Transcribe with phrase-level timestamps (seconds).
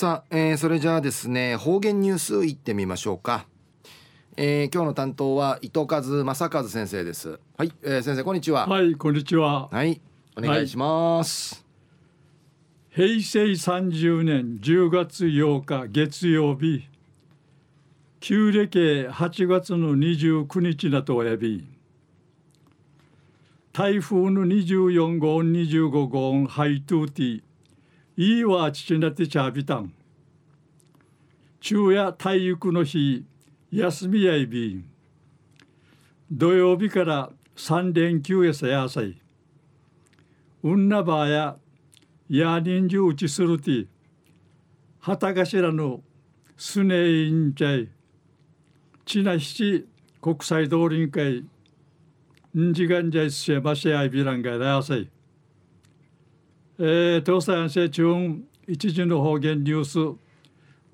[0.00, 3.44] さあ、えー、それじゃあですね方言ニュースいってみましょうか、
[4.34, 7.38] えー、今日の担当は糸数正和先生です。
[7.58, 8.66] はい、えー、先生こんにちは。
[8.66, 9.68] はいこんにちは。
[9.68, 10.00] はい
[10.38, 11.66] お願いします、
[12.96, 16.88] はい、平成30年10月8日月曜日。
[18.20, 21.68] 旧暦8月の29日だとおやび。
[23.74, 27.49] 台風の24号25号ハイトゥーティ
[28.16, 29.92] いいわ父なってちゃびたん
[31.60, 33.24] 昼夜体育の日
[33.70, 34.84] 休みやいびん。
[36.32, 39.20] 土曜日から3連休やさやさい。
[40.62, 41.56] うんなばや
[42.28, 43.86] やにんじゅうちするて
[45.00, 46.00] 旗頭の
[46.56, 47.88] すねいんちゃい。
[49.04, 49.86] ちなひち
[50.20, 51.44] 国際通りん会
[52.58, 55.08] んじがんじゃいすせばしあいびらんがやさい。
[56.82, 60.18] えー、東西安政中一時の方言ニュース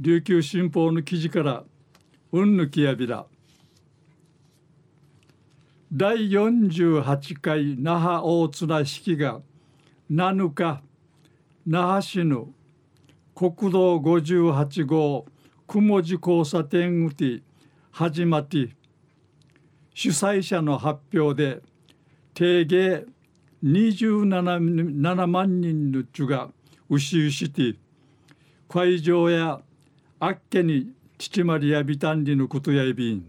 [0.00, 1.62] 琉球新報の記事から
[2.32, 3.24] うんぬきやびら。
[5.92, 9.40] 第48回那覇大綱式が
[10.10, 10.82] 7日
[11.64, 12.48] 那覇市の
[13.36, 15.24] 国道58号
[15.68, 17.42] 雲寺交差点うて
[17.92, 18.70] 始まって
[19.94, 21.62] 主催者の発表で
[22.34, 23.04] 定芸
[23.64, 26.50] 27万人のちが
[26.88, 27.78] 牛して
[28.68, 29.60] 会場や
[30.20, 33.26] あっけに父まりやびたんりのことやいびん。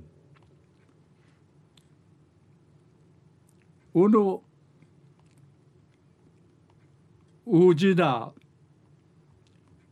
[3.93, 4.43] うの
[7.47, 8.31] うじな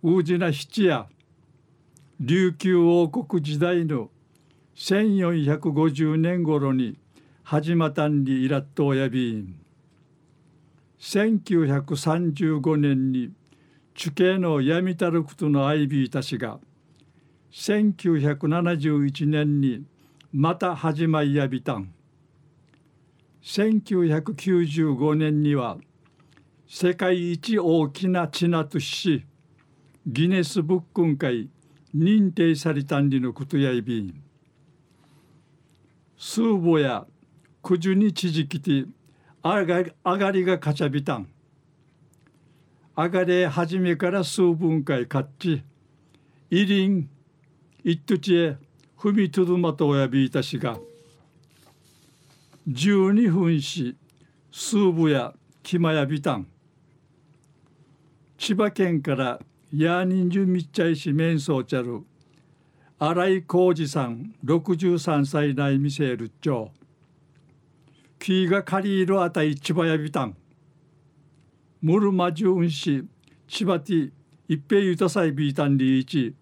[0.04, 1.08] うじな七や
[2.20, 4.10] 琉球王国時代の
[4.76, 6.98] 1450年頃に
[7.44, 9.65] 始まったんりいらっとおやびん。
[11.06, 13.32] 1935年に
[13.94, 16.60] 地形の闇たることのアイビーたちが
[17.52, 19.86] 1971年に
[20.34, 21.94] また始まりやびたん。
[23.44, 25.78] 1995年には
[26.68, 29.24] 世界一大きな地なとし
[30.08, 31.50] ギネスブックン会
[31.96, 34.24] 認定されたんりのことやいびん。
[36.18, 37.06] スーボや
[37.62, 38.86] 九十に地じきて
[39.48, 41.28] あがりがかちゃびたん。
[42.96, 45.62] あがれ初めから数分解かっち、
[46.50, 47.08] いりん、
[47.84, 48.58] いっとちへ
[48.98, 50.80] 踏みとどまとおやびいたしが、
[52.68, 53.96] 十二分し、
[54.52, 56.48] 数部やきまやびたん。
[58.40, 59.40] 千葉県から
[59.72, 62.04] ヤーニンジュミッチャイシメンソーチャル、
[62.98, 66.72] 新井浩二さん63歳内見せる長。
[68.20, 70.36] キーが借りるあたい千葉やびたん。
[71.82, 73.04] ムルマジュンシ、
[73.48, 74.12] 千葉ティ、
[74.48, 76.36] 一平ゆたさいビータンリーチ、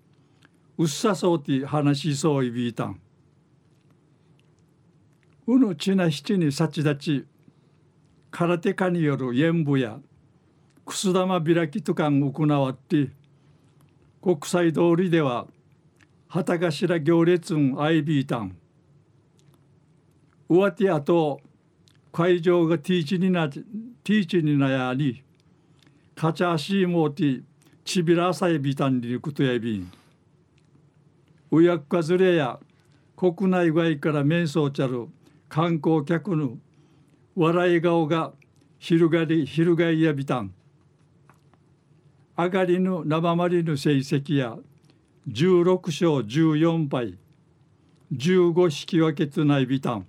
[0.78, 3.00] うっさそうて話しそういビータン。
[5.45, 7.25] うぬちな七にさちだち、
[8.31, 10.00] 空手家による演舞や、
[10.85, 13.09] くす玉開きとかん行わって、
[14.22, 15.47] 国際通りでは、
[16.28, 18.57] 旗頭行列んアイビータン。
[20.50, 21.41] うわてあと、
[22.13, 25.24] 会場がティーチになティーチになやに
[26.16, 27.41] カチャシーモーティ
[27.84, 29.91] チビラサイビタンリクトヤビン。
[31.50, 32.59] うやっかずれや
[33.16, 35.07] 国内外から面相ちゃる
[35.50, 36.59] 観光客の
[37.35, 38.34] 笑い顔が
[38.78, 40.53] 広がり広がりやびたん
[42.38, 44.56] 上がりの生まりの成績や
[45.30, 47.18] 16勝14敗
[48.13, 50.06] 15引き分けとないびたん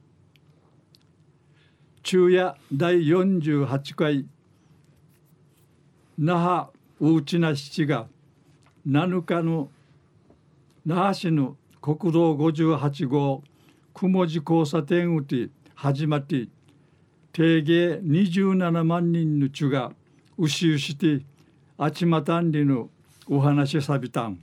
[2.04, 4.26] 昼夜第48回
[6.18, 6.68] 那覇
[7.00, 8.08] 大内な七が
[8.86, 9.70] 7日の
[10.84, 13.42] 那覇市の国道58号
[13.94, 16.46] 雲寺交差点うて始まって
[17.32, 19.90] 定芸27万人の地が
[20.36, 21.24] 牛うして
[21.78, 22.90] あちまたんりの
[23.30, 24.38] お話さびたん。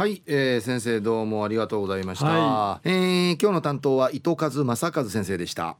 [0.00, 5.76] はい、えー、先生どうもありがとうございました、はい、えー、今日の担当は糸数正和先生でした